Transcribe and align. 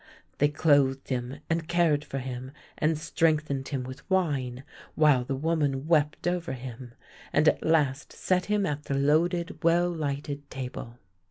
They 0.39 0.47
clothed 0.49 1.09
him 1.09 1.41
and 1.47 1.67
cared 1.67 2.03
for 2.03 2.17
him, 2.17 2.53
and 2.79 2.97
strengthened 2.97 3.67
him 3.67 3.83
with 3.83 4.09
wine, 4.09 4.63
while 4.95 5.23
the 5.23 5.35
v/oman 5.37 5.85
wept 5.85 6.27
over 6.27 6.53
him, 6.53 6.95
and 7.31 7.47
at 7.47 7.61
last 7.63 8.11
set 8.11 8.45
him 8.45 8.65
at 8.65 8.85
the 8.85 8.95
loaded, 8.95 9.63
well 9.63 9.91
lighted 9.91 10.49
table. 10.49 10.97